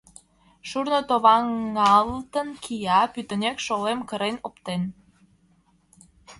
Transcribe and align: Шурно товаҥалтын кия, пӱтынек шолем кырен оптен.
Шурно 0.69 0.99
товаҥалтын 1.09 2.49
кия, 2.63 2.99
пӱтынек 3.13 3.57
шолем 3.65 3.99
кырен 4.09 4.35
оптен. 4.47 4.81